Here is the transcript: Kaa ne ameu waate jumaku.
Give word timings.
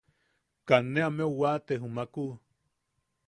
Kaa 0.67 0.81
ne 0.93 0.99
ameu 1.07 1.33
waate 1.41 1.73
jumaku. 1.81 2.25